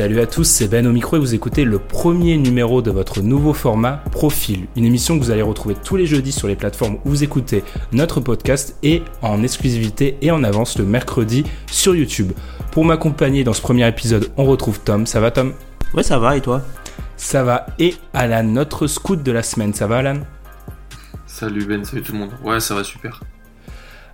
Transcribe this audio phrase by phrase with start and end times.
[0.00, 3.20] Salut à tous, c'est Ben au micro et vous écoutez le premier numéro de votre
[3.20, 6.94] nouveau format Profil, une émission que vous allez retrouver tous les jeudis sur les plateformes
[7.04, 12.32] où vous écoutez notre podcast et en exclusivité et en avance le mercredi sur YouTube.
[12.72, 15.04] Pour m'accompagner dans ce premier épisode, on retrouve Tom.
[15.04, 15.52] Ça va Tom?
[15.92, 16.62] Ouais, ça va, et toi?
[17.18, 17.66] Ça va.
[17.78, 19.74] Et Alan, notre scout de la semaine.
[19.74, 20.20] Ça va Alan?
[21.26, 22.30] Salut Ben, salut tout le monde.
[22.42, 23.20] Ouais, ça va super.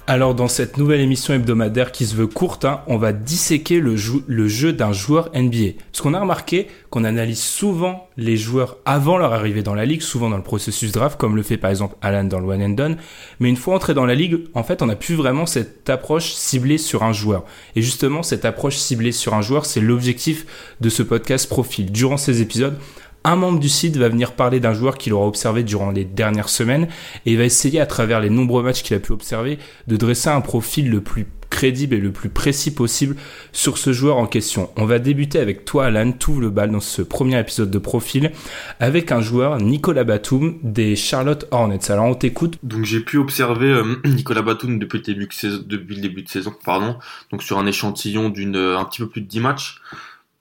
[0.09, 3.97] Alors dans cette nouvelle émission hebdomadaire qui se veut courte, hein, on va disséquer le,
[3.97, 5.81] jeu d'un joueur NBA.
[5.91, 10.03] Parce qu'on a remarqué qu'on analyse souvent les joueurs avant leur arrivée dans la ligue,
[10.03, 12.69] souvent dans le processus draft, comme le fait par exemple Alan dans le One and
[12.71, 12.97] Done.
[13.41, 16.35] Mais une fois entré dans la ligue, en fait, on n'a plus vraiment cette approche
[16.35, 17.45] ciblée sur un joueur.
[17.75, 20.47] Et justement, cette approche ciblée sur un joueur, c'est l'objectif
[20.81, 21.91] de ce podcast Profil.
[21.91, 22.79] Durant ces épisodes,
[23.27, 26.49] un membre du site va venir parler d'un joueur qu'il aura observé durant les dernières
[26.49, 26.87] semaines
[27.27, 30.29] et il va essayer à travers les nombreux matchs qu'il a pu observer de dresser
[30.29, 33.17] un profil le plus crédible et le plus précis possible
[33.51, 34.71] sur ce joueur en question.
[34.77, 38.31] On va débuter avec toi Alan, tout le bal dans ce premier épisode de profil
[38.79, 41.91] avec un joueur Nicolas Batum des Charlotte Hornets.
[41.91, 42.59] Alors on t'écoute.
[42.63, 46.97] Donc j'ai pu observer euh, Nicolas Batum depuis le début de saison, pardon.
[47.33, 49.81] Donc sur un échantillon d'une euh, un petit peu plus de 10 matchs,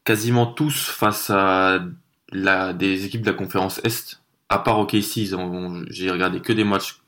[0.04, 1.80] quasiment tous face à
[2.36, 5.26] la des équipes de la conférence Est, à part OKC,
[5.90, 7.00] j'ai regardé que des matchs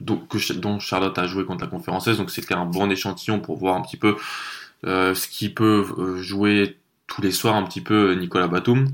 [0.00, 3.76] dont, Charlotte a joué contre la conférence Est, donc c'était un bon échantillon pour voir
[3.76, 4.16] un petit peu
[4.86, 8.88] euh, ce qui peut euh, jouer tous les soirs un petit peu euh, Nicolas Batum.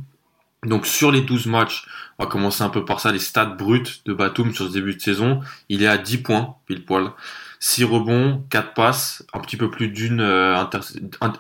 [0.65, 1.87] Donc sur les 12 matchs,
[2.19, 4.95] on va commencer un peu par ça, les stats brutes de Batum sur ce début
[4.95, 5.41] de saison.
[5.69, 7.13] Il est à 10 points, pile poil.
[7.61, 10.57] 6 rebonds, 4 passes, un petit peu plus d'une euh,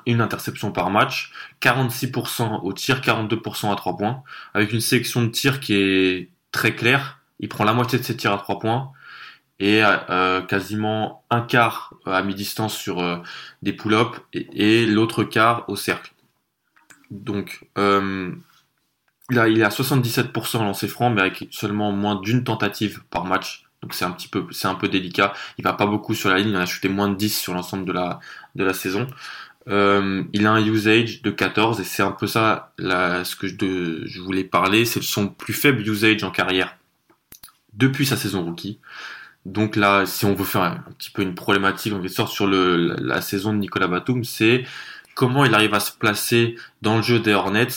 [0.07, 4.23] interception par match, 46% au tir, 42% à 3 points,
[4.55, 7.21] avec une sélection de tirs qui est très claire.
[7.41, 8.91] Il prend la moitié de ses tirs à 3 points
[9.61, 13.19] et euh, quasiment un quart à mi-distance sur euh,
[13.63, 16.13] des pull-ups et, l'autre quart au cercle.
[17.11, 18.33] Donc, euh,
[19.31, 23.68] Là, il est à 77% lancé franc, mais avec seulement moins d'une tentative par match.
[23.83, 25.33] Donc c'est un petit peu, c'est un peu délicat.
[25.59, 26.51] Il va pas beaucoup sur la ligne.
[26.51, 28.21] Il en a shooté moins de 10 sur l'ensemble de la
[28.57, 29.07] de la saison.
[29.69, 33.47] Euh, il a un usage de 14 et c'est un peu ça là, ce que
[33.49, 34.85] je, de- je voulais parler.
[34.85, 36.77] C'est son plus faible usage en carrière
[37.75, 38.79] depuis sa saison rookie.
[39.47, 42.47] Donc là, si on veut faire un, petit peu une problématique en quelque sorte sur
[42.47, 44.65] le, la, la saison de Nicolas Batum, c'est
[45.15, 47.69] comment il arrive à se placer dans le jeu des Hornets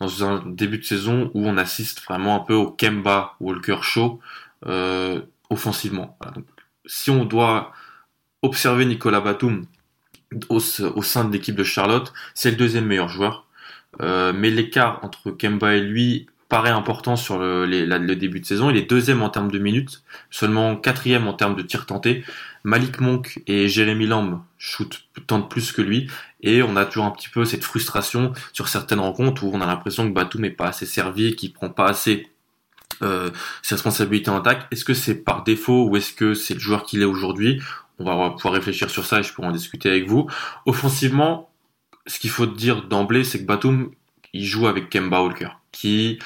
[0.00, 4.20] dans un début de saison où on assiste vraiment un peu au Kemba Walker Show
[4.66, 5.20] euh,
[5.50, 6.18] offensivement.
[6.86, 7.72] Si on doit
[8.42, 9.66] observer Nicolas Batum
[10.48, 13.46] au, sein de l'équipe de Charlotte, c'est le deuxième meilleur joueur.
[14.00, 18.70] Euh, mais l'écart entre Kemba et lui paraît important sur le début de saison.
[18.70, 22.24] Il est deuxième en termes de minutes, seulement quatrième en termes de tirs tentés.
[22.64, 26.10] Malik Monk et Jérémy Lamb shootent tentent plus que lui
[26.42, 29.66] et on a toujours un petit peu cette frustration sur certaines rencontres où on a
[29.66, 32.28] l'impression que Batum n'est pas assez servi et qu'il prend pas assez
[33.02, 33.30] euh,
[33.62, 34.66] ses responsabilités en attaque.
[34.70, 37.60] Est-ce que c'est par défaut ou est-ce que c'est le joueur qu'il est aujourd'hui?
[37.98, 40.26] On va pouvoir réfléchir sur ça et je pourrais en discuter avec vous.
[40.66, 41.50] Offensivement,
[42.06, 43.90] ce qu'il faut dire d'emblée, c'est que Batum,
[44.32, 46.18] il joue avec Kemba Walker, qui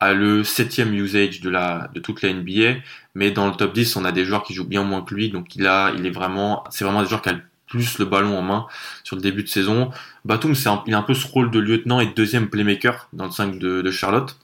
[0.00, 2.80] a le septième usage de la de toute la NBA,
[3.14, 5.30] mais dans le top 10, on a des joueurs qui jouent bien moins que lui,
[5.30, 8.36] donc il a, il est vraiment, c'est vraiment des joueurs qui ont plus le ballon
[8.36, 8.66] en main
[9.04, 9.90] sur le début de saison.
[10.24, 13.26] Batum, c'est il a un peu ce rôle de lieutenant et de deuxième playmaker dans
[13.26, 14.36] le 5 de, de Charlotte.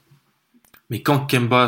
[0.89, 1.67] Mais quand Kemba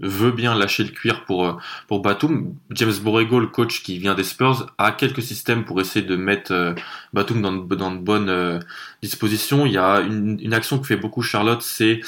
[0.00, 1.52] veut bien lâcher le cuir pour, euh,
[1.88, 6.04] pour Batum, James Borrego, le coach qui vient des Spurs, a quelques systèmes pour essayer
[6.04, 6.74] de mettre euh,
[7.12, 8.58] Batum dans, dans de bonnes euh,
[9.02, 9.66] dispositions.
[9.66, 12.00] Il y a une, action que fait beaucoup Charlotte, c'est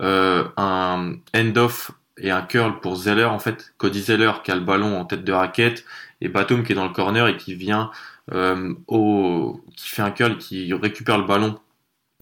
[0.00, 3.72] un end-off et un curl pour Zeller, en fait.
[3.78, 5.84] Cody Zeller qui a le ballon en tête de raquette
[6.20, 7.90] et Batum qui est dans le corner et qui vient
[8.86, 11.58] au, qui fait un curl qui récupère le ballon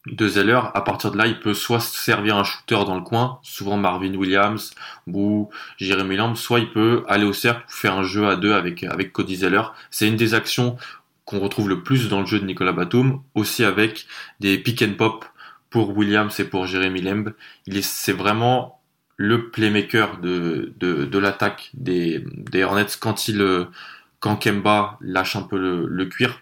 [0.06, 0.60] de Zeller.
[0.74, 3.76] À partir de là, il peut soit se servir un shooter dans le coin, souvent
[3.76, 4.74] Marvin Williams
[5.06, 8.84] ou Jeremy Lamb, soit il peut aller au cercle, faire un jeu à deux avec,
[8.84, 9.62] avec Cody Zeller.
[9.90, 10.76] C'est une des actions
[11.24, 14.06] qu'on retrouve le plus dans le jeu de Nicolas Batum, aussi avec
[14.40, 15.24] des pick and pop
[15.70, 17.32] pour Williams et pour Jeremy Lamb.
[17.66, 18.80] Il est, c'est vraiment
[19.16, 23.66] le playmaker de, de, de l'attaque des, des Hornets quand il
[24.20, 26.40] quand Kemba lâche un peu le, le cuir.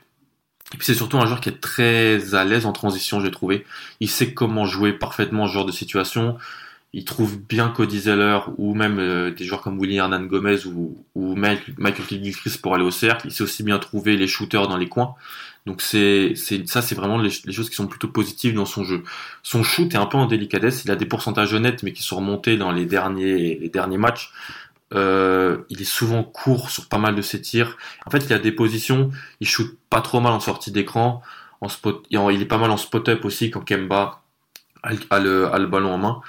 [0.74, 3.64] Et puis c'est surtout un joueur qui est très à l'aise en transition, j'ai trouvé.
[4.00, 6.38] Il sait comment jouer parfaitement ce genre de situation.
[6.94, 11.02] Il trouve bien Cody Zeller ou même euh, des joueurs comme Willy Hernan Gomez ou,
[11.14, 13.28] ou Michael Gilchrist pour aller au cercle.
[13.28, 15.14] Il sait aussi bien trouver les shooters dans les coins.
[15.64, 16.34] Donc c'est,
[16.66, 19.04] ça, c'est vraiment les, choses qui sont plutôt positives dans son jeu.
[19.42, 20.84] Son shoot est un peu en délicatesse.
[20.84, 24.32] Il a des pourcentages honnêtes, mais qui sont remontés dans les derniers matchs.
[24.94, 27.76] Euh, il est souvent court sur pas mal de ses tirs.
[28.06, 29.10] En fait, il a des positions.
[29.40, 31.22] Il shoot pas trop mal en sortie d'écran.
[31.60, 34.22] En spot, il est pas mal en spot-up aussi quand Kemba
[34.82, 36.20] a le, ballon en main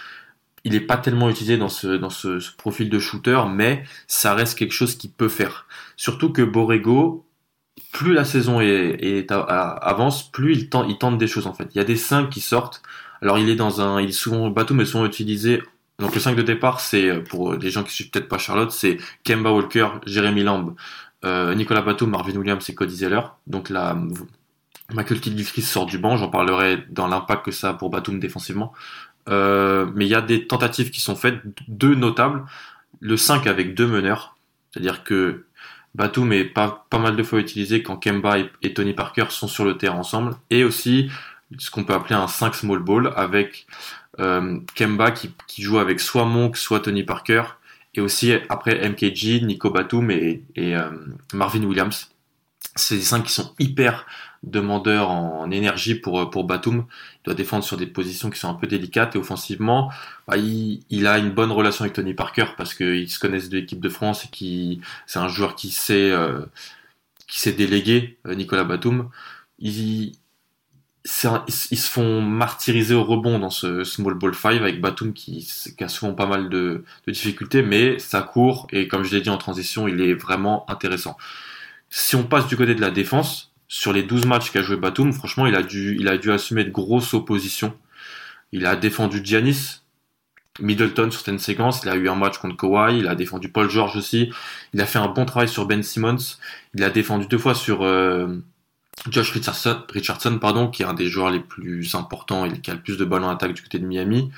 [0.64, 4.96] il est pas tellement utilisé dans ce profil de shooter, mais ça reste quelque chose
[4.96, 5.68] qu'il peut faire.
[5.98, 7.26] Surtout que Borrego,
[7.92, 8.60] plus la saison
[9.30, 11.70] avance, plus il tente, des choses en fait.
[11.74, 12.82] Il y a des 5 qui sortent.
[13.22, 15.62] Alors il est dans un, il est souvent Batum mais souvent utilisé.
[16.04, 18.98] Donc le 5 de départ, c'est pour des gens qui suivent peut-être pas Charlotte, c'est
[19.24, 20.76] Kemba Walker, Jeremy Lamb,
[21.24, 23.22] euh, Nicolas Batum, Marvin Williams et Cody Zeller.
[23.48, 23.98] Donc la
[24.94, 28.74] Michael Kidd sort du banc, j'en parlerai dans l'impact que ça a pour Batum défensivement.
[29.30, 31.40] Euh, mais il y a des tentatives qui sont faites,
[31.70, 32.44] deux notables.
[33.00, 34.36] Le 5 avec deux meneurs,
[34.72, 35.46] c'est-à-dire que
[35.96, 39.64] Batum est pas, pas mal de fois utilisé quand Kemba et, Tony Parker sont sur
[39.64, 40.36] le terrain ensemble.
[40.50, 41.10] Et aussi
[41.60, 43.66] ce qu'on peut appeler un 5 small ball avec
[44.20, 47.44] euh, Kemba qui, joue avec soit Monk, soit Tony Parker.
[47.96, 50.90] Et aussi après MKG, Nico Batum et, euh,
[51.34, 52.10] Marvin Williams.
[52.76, 54.06] C'est des 5 qui sont hyper
[54.42, 56.86] demandeur en, énergie pour pour Batum.
[57.22, 59.92] Il doit défendre sur des positions qui sont un peu délicates et offensivement,
[60.28, 63.80] bah, il, a une bonne relation avec Tony Parker parce qu'ils se connaissent de l'équipe
[63.80, 66.46] de France et c'est un joueur qui sait euh,
[67.28, 69.10] qui s'est délégué euh, Nicolas Batum.
[71.06, 75.48] Ils, ils se font martyriser au rebond dans ce small ball 5 avec Batum qui,
[75.78, 79.22] qui a souvent pas mal de, de difficultés, mais ça court et comme je l'ai
[79.22, 81.18] dit en transition, il est vraiment intéressant.
[81.90, 85.12] Si on passe du côté de la défense, sur les 12 matchs qu'a joué Batum,
[85.14, 87.74] franchement, il a dû, il a dû assumer de grosses oppositions.
[88.52, 89.82] Il a défendu Giannis,
[90.60, 93.70] Middleton sur certaines séquences, il a eu un match contre Kawhi, il a défendu Paul
[93.70, 94.32] George aussi,
[94.74, 96.38] il a fait un bon travail sur Ben Simmons,
[96.76, 98.28] il a défendu deux fois sur euh,
[99.10, 102.82] Josh Richardson, pardon, qui est un des joueurs les plus importants et qui a le
[102.82, 104.32] plus de ballons en attaque du côté de Miami,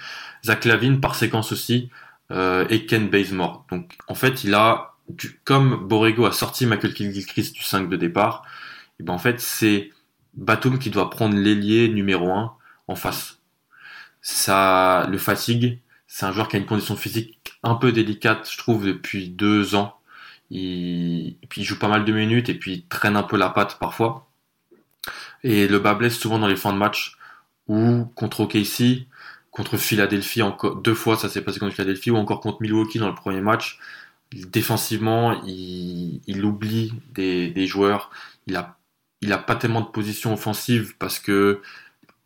[0.44, 1.90] Zach Lavine par séquence aussi,
[2.32, 3.66] euh, et Ken Bazemore.
[3.70, 4.96] Donc en fait, il a,
[5.44, 8.44] comme Borrego a sorti Michael Gilchrist du 5 de départ,
[9.00, 9.92] et ben en fait c'est
[10.34, 12.54] Batum qui doit prendre l'ailier numéro 1
[12.88, 13.40] en face.
[14.22, 18.58] Ça le fatigue, c'est un joueur qui a une condition physique un peu délicate, je
[18.58, 20.00] trouve, depuis deux ans.
[20.50, 23.78] Il, il joue pas mal de minutes et puis il traîne un peu la patte
[23.80, 24.28] parfois.
[25.44, 27.18] Et le bas blesse souvent dans les fins de match
[27.68, 29.08] ou contre OKC,
[29.52, 33.08] contre Philadelphie encore deux fois, ça s'est passé contre Philadelphie ou encore contre Milwaukee dans
[33.08, 33.80] le premier match.
[34.34, 38.10] Défensivement, il, oublie des, joueurs.
[38.48, 38.78] Il a
[39.32, 41.62] a pas tellement de position offensive parce que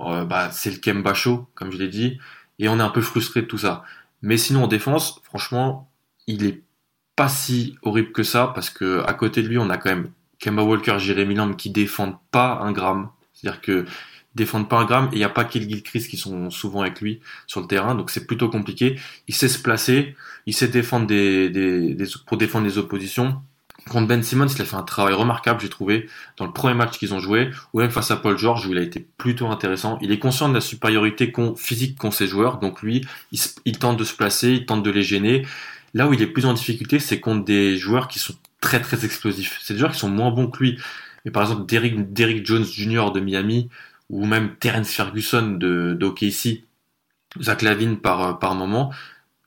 [0.02, 2.20] euh, bah, c'est le Kemba show, comme je l'ai dit,
[2.58, 3.84] et on est un peu frustré de tout ça.
[4.22, 5.90] Mais sinon en défense, franchement,
[6.28, 6.64] il est
[7.16, 10.12] pas si horrible que ça parce que à côté de lui, on a quand même
[10.40, 13.10] Kemba Walker, Jeremy Lamb qui défendent pas un gramme.
[13.34, 13.86] C'est-à-dire que
[14.36, 17.02] défendent pas un gramme et il n'y a pas Kill Gilchrist qui sont souvent avec
[17.02, 19.00] lui sur le terrain, donc c'est plutôt compliqué.
[19.28, 20.16] Il sait se placer,
[20.46, 21.96] il sait défendre des,
[22.26, 23.42] pour défendre les oppositions.
[23.90, 27.00] Contre Ben Simmons, il a fait un travail remarquable, j'ai trouvé, dans le premier match
[27.00, 29.98] qu'ils ont joué, ou même face à Paul George, où il a été plutôt intéressant.
[30.02, 34.04] Il est conscient de la supériorité physique qu'ont ses joueurs, donc lui, il, tente de
[34.04, 35.46] se placer, il tente de les gêner.
[35.96, 39.06] Là où il est plus en difficulté, c'est contre des joueurs qui sont très très
[39.06, 39.60] explosifs.
[39.62, 40.80] C'est des joueurs qui sont moins bons que lui.
[41.26, 43.12] Mais par exemple, Derrick, Jones Jr.
[43.14, 43.70] de Miami,
[44.10, 46.64] ou même Terence Ferguson de d'OKC,
[47.42, 48.92] Zach Lavine par, par moment,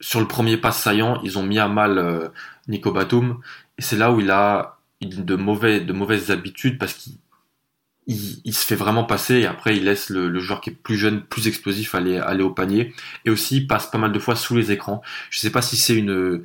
[0.00, 2.28] sur le premier pas saillant, ils ont mis à mal euh,
[2.68, 3.40] Nico Batum.
[3.78, 7.14] Et c'est là où il a de, mauvais, de mauvaises habitudes parce qu'il
[8.06, 11.22] il, se fait vraiment passer et après il laisse le, joueur qui est plus jeune,
[11.22, 12.92] plus explosif aller, aller au panier.
[13.24, 15.02] Et aussi il passe pas mal de fois sous les écrans.
[15.30, 16.44] Je sais pas si c'est une,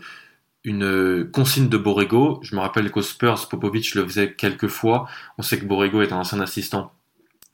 [0.68, 2.40] une consigne de Borrego.
[2.44, 5.08] Je me rappelle qu'au Spurs, Popovic le faisait quelques fois.
[5.38, 6.92] On sait que Borrego est un ancien assistant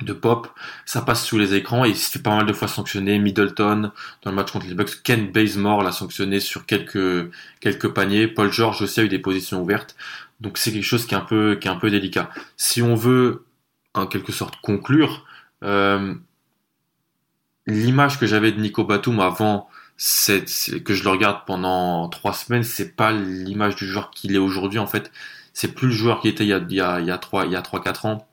[0.01, 0.49] de pop,
[0.85, 3.19] ça passe sous les écrans et il se fait pas mal de fois sanctionner.
[3.19, 3.91] Middleton
[4.23, 8.27] dans le match contre les Bucks, Ken Bazemore l'a sanctionné sur quelques quelques paniers.
[8.27, 9.95] Paul George aussi a eu des positions ouvertes,
[10.41, 12.31] donc c'est quelque chose qui est un peu qui est un peu délicat.
[12.57, 13.45] Si on veut
[13.93, 15.23] en quelque sorte conclure,
[15.63, 16.15] euh,
[17.67, 20.45] l'image que j'avais de Nico Batum avant c'est
[20.83, 24.79] que je le regarde pendant trois semaines, c'est pas l'image du joueur qu'il est aujourd'hui
[24.79, 25.11] en fait.
[25.53, 27.17] C'est plus le joueur qui était il y a il y a il y a
[27.17, 28.27] trois il y a trois quatre ans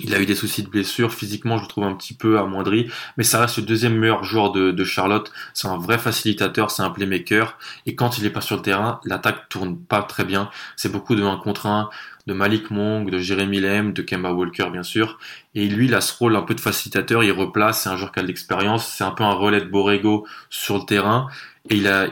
[0.00, 1.12] Il a eu des soucis de blessure.
[1.12, 2.90] Physiquement, je le trouve un petit peu amoindri.
[3.16, 5.32] Mais ça reste le deuxième meilleur joueur de, Charlotte.
[5.54, 7.58] C'est un vrai facilitateur, c'est un playmaker.
[7.86, 10.50] Et quand il est pas sur le terrain, l'attaque tourne pas très bien.
[10.76, 11.90] C'est beaucoup de 1 contre 1
[12.26, 15.18] de Malik Monk, de Jeremy Lem, de Kemba Walker, bien sûr.
[15.54, 17.24] Et lui, il a ce rôle un peu de facilitateur.
[17.24, 17.82] Il replace.
[17.82, 18.86] C'est un joueur qui a de l'expérience.
[18.86, 21.28] C'est un peu un relais de Borrego sur le terrain.
[21.70, 22.08] Et il a,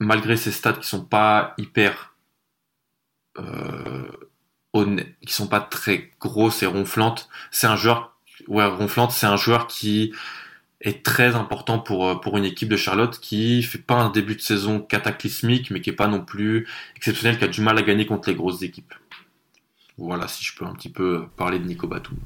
[0.00, 2.14] malgré ses stats qui sont pas hyper,
[3.38, 4.08] euh,
[5.26, 7.28] qui sont pas très grosses et ronflantes.
[7.50, 8.16] C'est un joueur,
[8.48, 10.12] ouais, ronflante, c'est un joueur qui
[10.80, 14.34] est très important pour euh, pour une équipe de Charlotte qui fait pas un début
[14.34, 16.66] de saison cataclysmique, mais qui est pas non plus
[16.96, 18.94] exceptionnel, qui a du mal à gagner contre les grosses équipes.
[19.98, 22.16] Voilà, si je peux un petit peu parler de Nico Batum.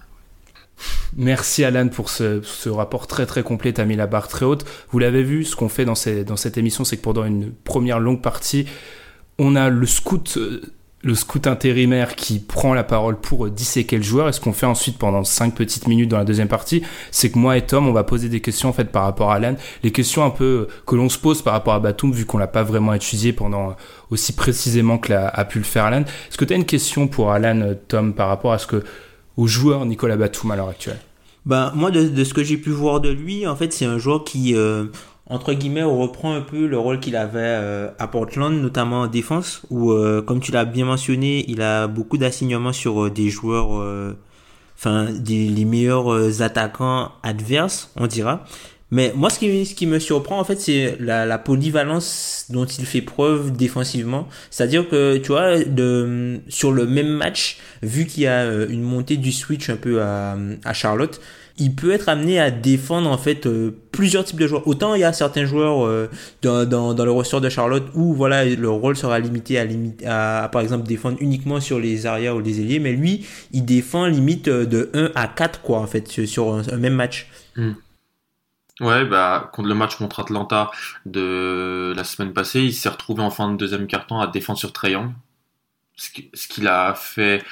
[1.17, 3.73] Merci Alan pour ce, rapport très très complet.
[3.73, 4.65] T'as mis la barre très haute.
[4.91, 8.23] Vous l'avez vu, ce qu'on fait dans cette émission, c'est que pendant une première longue
[8.23, 8.67] partie,
[9.39, 10.63] on a le scout euh,
[11.03, 14.29] le scout intérimaire qui prend la parole pour disséquer le joueur.
[14.29, 17.39] Et ce qu'on fait ensuite pendant 5 petites minutes dans la deuxième partie, c'est que
[17.39, 19.57] moi et Tom, on va poser des questions en fait par rapport à Alan.
[19.83, 22.49] Les questions un peu que l'on se pose par rapport à Batum, vu qu'on l'a
[22.49, 23.77] pas vraiment étudié pendant
[24.11, 26.03] aussi précisément que l'a, pu le faire Alan.
[26.03, 28.83] Est-ce que tu as une question pour Alan, Tom, par rapport à ce que,
[29.37, 30.99] au joueur Nicolas Batum à l'heure actuelle?
[31.45, 34.25] Ben, moi, de, ce que j'ai pu voir de lui, en fait, c'est un joueur
[34.25, 34.87] qui, euh,
[35.29, 39.07] entre guillemets, on reprend un peu le rôle qu'il avait euh, à Portland, notamment en
[39.09, 43.29] défense, où, euh, comme tu l'as bien mentionné, il a beaucoup d'assignements sur euh, des
[43.29, 44.15] joueurs,
[44.79, 48.45] enfin, des, les meilleurs attaquants adverses, on dira.
[48.93, 52.65] Mais moi, ce qui, ce qui me surprend, en fait, c'est la, la polyvalence dont
[52.65, 54.29] il fait preuve défensivement.
[54.51, 59.17] C'est-à-dire que, tu vois, de, sur le même match, vu qu'il y a une montée
[59.17, 61.21] du switch un peu à, à Charlotte,
[61.59, 64.67] il peut être amené à défendre en fait euh, plusieurs types de joueurs.
[64.67, 66.11] Autant il y a certains joueurs euh,
[66.43, 70.49] dans, dans, dans, le ressort de Charlotte où voilà le rôle sera limité à, à,
[70.49, 74.49] par exemple défendre uniquement sur les arrières ou les ailiers, mais lui il défend limite
[74.49, 77.29] euh, de 1 à 4 quoi en fait sur un, même match.
[77.57, 77.73] Hmm.
[78.81, 80.71] Ouais, bah, contre le match contre Atlanta
[81.07, 84.71] de la semaine passée, il s'est retrouvé en fin de deuxième quart-temps à défendre sur
[84.75, 85.15] triangle
[85.97, 87.43] ce qu'il a fait,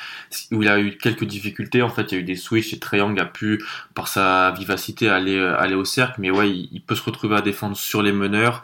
[0.52, 1.82] où il a eu quelques difficultés.
[1.82, 3.62] En fait, il y a eu des switches et Triangle a pu,
[3.94, 6.20] par sa vivacité, aller, aller au cercle.
[6.20, 8.62] Mais ouais, il, peut se retrouver à défendre sur les meneurs,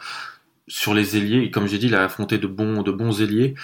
[0.69, 1.43] sur les ailiers.
[1.45, 3.55] Et comme j'ai dit, il a affronté de bons, de bons ailiers.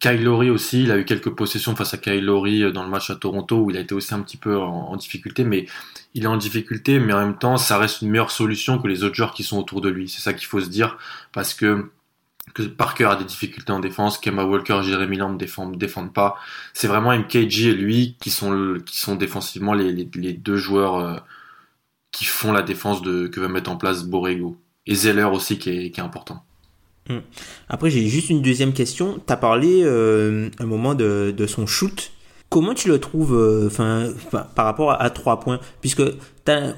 [0.00, 2.88] Kyle Lowry aussi, il a eu quelques possessions face à Kyle Lowry euh, dans le
[2.88, 5.66] match à Toronto où il a été aussi un petit peu en, difficulté, mais
[6.14, 9.04] il est en difficulté, mais en même temps, ça reste une meilleure solution que les
[9.04, 10.08] autres joueurs qui sont autour de lui.
[10.08, 10.96] C'est ça qu'il faut se dire,
[11.32, 11.90] parce que
[12.54, 16.36] que Parker a des difficultés en défense, Kemba Walker, Jeremy Lamb défendent, défendent pas.
[16.72, 21.16] C'est vraiment MKG et lui qui sont, qui sont défensivement les, deux joueurs euh,
[22.12, 24.56] qui font la défense que va mettre en place Borrego.
[24.86, 26.42] Et Zeller aussi qui est, important.
[27.08, 27.18] Hmm.
[27.68, 29.20] Après, j'ai juste une deuxième question.
[29.24, 32.12] Tu as parlé euh, un moment de, son shoot.
[32.48, 33.70] Comment tu le trouves euh,
[34.30, 35.60] par rapport à, trois points?
[35.80, 36.02] Puisque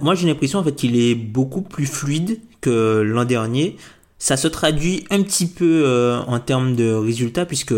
[0.03, 3.79] moi j'ai l'impression en fait qu'il est beaucoup plus fluide que l'an dernier
[4.23, 7.75] ça se traduit un petit peu euh, en termes de résultats puisque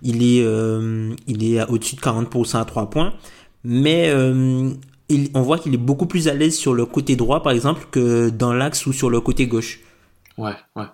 [0.00, 3.12] il est euh, il est au-dessus de 40% à 3 points
[3.62, 4.70] mais euh,
[5.34, 8.30] on voit qu'il est beaucoup plus à l'aise sur le côté droit par exemple que
[8.30, 9.80] dans l'axe ou sur le côté gauche.
[10.38, 10.86] Ouais, ouais.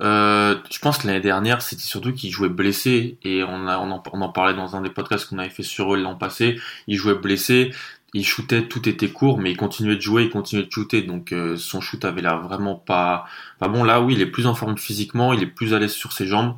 [0.00, 4.28] je pense que l'année dernière, c'était surtout qu'il jouait blessé et on, a, on en
[4.30, 6.58] parlait dans un des podcasts qu'on avait fait sur eux l'an passé.
[6.86, 7.70] Il jouait blessé
[8.14, 11.32] il shootait, tout était court, mais il continuait de jouer, il continuait de shooter, donc
[11.32, 13.26] euh, son shoot avait l'air vraiment pas,
[13.60, 13.84] bon.
[13.84, 16.26] Là, oui, il est plus en forme physiquement, il est plus à l'aise sur ses
[16.26, 16.56] jambes.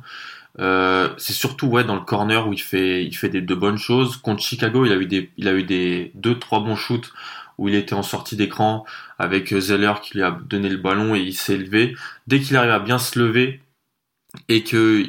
[0.59, 3.77] Euh, c'est surtout ouais dans le corner où il fait, il fait des de bonnes
[3.77, 4.17] choses.
[4.17, 7.11] Contre Chicago, il a eu des, il a eu des deux, trois bons shoots
[7.57, 8.85] où il était en sortie d'écran
[9.19, 11.95] avec Zeller qui lui a donné le ballon et il s'est élevé.
[12.27, 13.61] Dès qu'il arrive à bien se lever
[14.49, 15.05] et que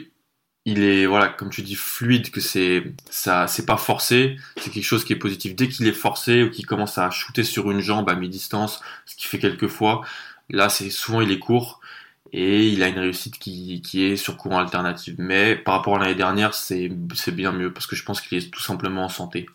[0.64, 4.37] il est voilà comme tu dis fluide que c'est ça c'est pas forcé.
[4.57, 5.57] C'est quelque chose qui est positif.
[5.57, 9.16] Dès qu'il est forcé ou qu'il commence à shooter sur une jambe à mi-distance ce
[9.16, 10.02] qu'il fait quelques fois
[10.50, 11.81] là c'est souvent il est court
[12.33, 15.14] et il a une réussite qui, qui est sur courant alternatif.
[15.19, 16.88] Mais par rapport à l'année dernière c'est
[17.33, 19.47] bien mieux parce que je pense qu'il est tout simplement en santé.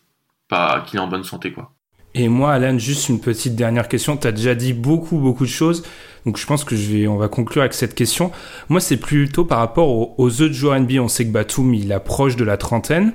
[0.50, 1.77] Pas qu'il est en bonne santé quoi
[2.14, 4.18] et moi, Alan, juste une petite dernière question.
[4.18, 5.84] Tu as déjà dit beaucoup, beaucoup de choses.
[6.26, 8.32] Donc je pense que je vais, on va conclure avec cette question.
[8.70, 10.96] Moi, c'est plutôt par rapport aux, autres joueurs NBA.
[10.96, 13.14] On sait que Batum, il approche de la trentaine.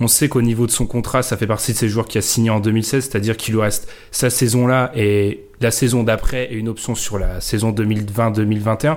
[0.00, 2.22] On sait qu'au niveau de son contrat, ça fait partie de ces joueurs qui a
[2.22, 6.68] signé en 2016, c'est-à-dire qu'il lui reste sa saison-là et la saison d'après et une
[6.68, 8.96] option sur la saison 2020-2021.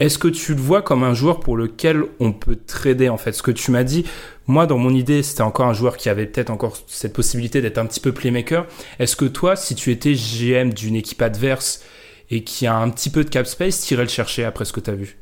[0.00, 3.32] Est-ce que tu le vois comme un joueur pour lequel on peut trader en fait?
[3.32, 4.06] Ce que tu m'as dit,
[4.46, 7.76] moi dans mon idée, c'était encore un joueur qui avait peut-être encore cette possibilité d'être
[7.76, 8.66] un petit peu playmaker.
[8.98, 11.82] Est-ce que toi, si tu étais GM d'une équipe adverse
[12.30, 14.72] et qui a un petit peu de cap space, tu irais le chercher après ce
[14.72, 15.18] que tu as vu?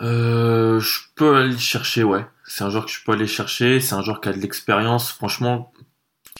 [0.00, 2.24] Euh, Je peux aller le chercher, ouais.
[2.46, 3.80] C'est un joueur que je peux aller chercher.
[3.80, 5.12] C'est un joueur qui a de l'expérience.
[5.12, 5.72] Franchement,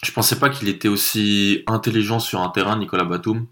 [0.02, 3.46] je pensais pas qu'il était aussi intelligent sur un terrain, Nicolas Batum.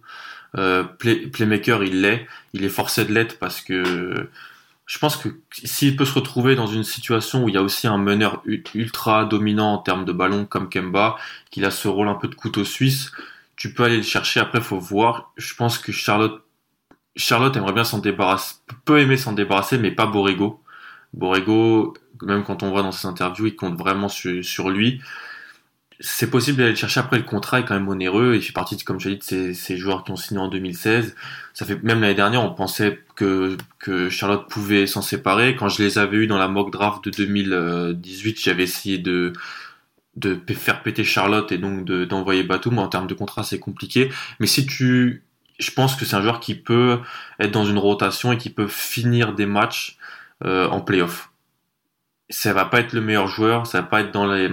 [0.57, 2.26] Euh, playmaker, il l'est.
[2.52, 4.28] Il est forcé de l'être parce que
[4.90, 7.87] je pense que s'il peut se retrouver dans une situation où il y a aussi
[7.87, 8.42] un meneur
[8.75, 11.16] ultra dominant en termes de ballon comme Kemba,
[11.52, 13.12] qu'il a ce rôle un peu de couteau suisse,
[13.54, 14.40] tu peux aller le chercher.
[14.40, 15.33] Après, faut voir.
[15.37, 16.42] Je pense que Charlotte,
[17.14, 20.61] Charlotte aimerait bien s'en débarrasser, peut aimer s'en débarrasser, mais pas Borrego.
[21.14, 21.95] Borrego,
[22.27, 25.00] même quand on voit dans ses interviews, il compte vraiment sur lui
[26.00, 27.00] c'est possible d'aller le chercher.
[27.00, 28.35] Après, le contrat est quand même onéreux.
[28.35, 30.49] Il fait partie, de, comme je l'ai dit, de ces, joueurs qui ont signé en
[30.49, 31.15] 2016.
[31.53, 33.57] Ça fait même l'année dernière, on pensait que,
[34.09, 35.57] Charlotte pouvait s'en séparer.
[35.57, 39.33] Quand je les avais eus dans la mock draft de 2018, j'avais essayé de
[40.17, 42.79] de faire péter Charlotte et donc d'envoyer Batum.
[42.79, 44.11] En termes de contrat, c'est compliqué.
[44.39, 45.23] Mais si tu,
[45.59, 46.99] je pense que c'est un joueur qui peut
[47.39, 49.99] être dans une rotation et qui peut finir des matchs
[50.45, 51.30] euh, en playoff.
[52.31, 54.51] Ça va pas être le meilleur joueur, ça va pas être dans les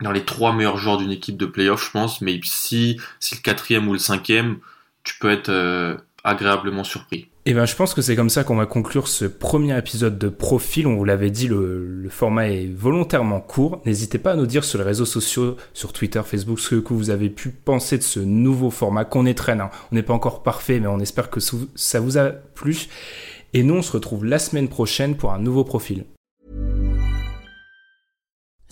[0.00, 2.20] dans les trois meilleurs joueurs d'une équipe de playoff, je pense.
[2.20, 4.58] Mais si, si le quatrième ou le cinquième,
[5.04, 7.28] tu peux être euh, agréablement surpris.
[7.46, 10.18] Et eh ben, je pense que c'est comme ça qu'on va conclure ce premier épisode
[10.18, 10.86] de Profil.
[10.86, 13.82] On vous l'avait dit, le, format est volontairement court.
[13.84, 17.10] N'hésitez pas à nous dire sur les réseaux sociaux, sur Twitter, Facebook, ce que vous
[17.10, 19.60] avez pu penser de ce nouveau format qu'on étraîne.
[19.60, 19.70] Hein.
[19.92, 22.86] On n'est pas encore parfait, mais on espère que ça vous a plu.
[23.52, 26.06] Et nous, on se retrouve la semaine prochaine pour un nouveau profil.